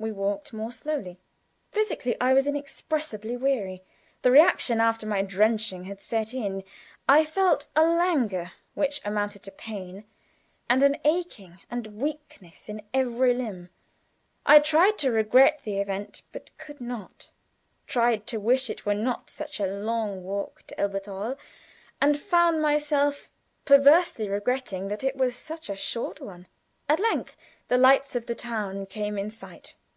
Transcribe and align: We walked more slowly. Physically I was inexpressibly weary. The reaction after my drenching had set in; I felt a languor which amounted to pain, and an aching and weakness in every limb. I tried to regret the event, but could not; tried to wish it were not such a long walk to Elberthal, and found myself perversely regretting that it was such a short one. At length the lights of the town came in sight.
We 0.00 0.12
walked 0.12 0.52
more 0.52 0.70
slowly. 0.70 1.18
Physically 1.72 2.14
I 2.20 2.32
was 2.32 2.46
inexpressibly 2.46 3.36
weary. 3.36 3.82
The 4.22 4.30
reaction 4.30 4.80
after 4.80 5.08
my 5.08 5.22
drenching 5.22 5.86
had 5.86 6.00
set 6.00 6.32
in; 6.32 6.62
I 7.08 7.24
felt 7.24 7.66
a 7.74 7.82
languor 7.82 8.52
which 8.74 9.00
amounted 9.04 9.42
to 9.42 9.50
pain, 9.50 10.04
and 10.70 10.84
an 10.84 10.98
aching 11.04 11.58
and 11.68 12.00
weakness 12.00 12.68
in 12.68 12.82
every 12.94 13.34
limb. 13.34 13.70
I 14.46 14.60
tried 14.60 14.98
to 14.98 15.10
regret 15.10 15.62
the 15.64 15.80
event, 15.80 16.22
but 16.30 16.56
could 16.58 16.80
not; 16.80 17.30
tried 17.88 18.24
to 18.28 18.38
wish 18.38 18.70
it 18.70 18.86
were 18.86 18.94
not 18.94 19.28
such 19.28 19.58
a 19.58 19.66
long 19.66 20.22
walk 20.22 20.64
to 20.68 20.80
Elberthal, 20.80 21.36
and 22.00 22.16
found 22.20 22.62
myself 22.62 23.32
perversely 23.64 24.28
regretting 24.28 24.86
that 24.86 25.02
it 25.02 25.16
was 25.16 25.34
such 25.34 25.68
a 25.68 25.74
short 25.74 26.20
one. 26.20 26.46
At 26.88 27.00
length 27.00 27.36
the 27.66 27.76
lights 27.76 28.14
of 28.14 28.26
the 28.26 28.36
town 28.36 28.86
came 28.86 29.18
in 29.18 29.28
sight. 29.28 29.74